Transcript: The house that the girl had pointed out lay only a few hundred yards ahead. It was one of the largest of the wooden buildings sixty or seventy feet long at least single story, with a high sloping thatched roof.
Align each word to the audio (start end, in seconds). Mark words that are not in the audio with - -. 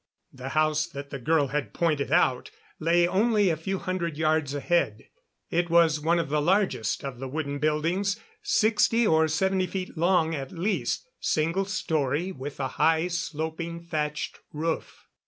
The 0.33 0.49
house 0.57 0.87
that 0.87 1.11
the 1.11 1.19
girl 1.19 1.49
had 1.49 1.75
pointed 1.75 2.11
out 2.11 2.49
lay 2.79 3.07
only 3.07 3.51
a 3.51 3.55
few 3.55 3.77
hundred 3.77 4.17
yards 4.17 4.55
ahead. 4.55 5.03
It 5.51 5.69
was 5.69 5.99
one 5.99 6.17
of 6.17 6.29
the 6.29 6.41
largest 6.41 7.05
of 7.05 7.19
the 7.19 7.27
wooden 7.27 7.59
buildings 7.59 8.19
sixty 8.41 9.05
or 9.05 9.27
seventy 9.27 9.67
feet 9.67 9.95
long 9.95 10.33
at 10.33 10.51
least 10.51 11.07
single 11.19 11.65
story, 11.65 12.31
with 12.31 12.59
a 12.59 12.67
high 12.67 13.09
sloping 13.09 13.79
thatched 13.79 14.39
roof. 14.51 15.05